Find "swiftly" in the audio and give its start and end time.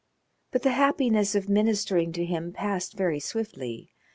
3.19-3.93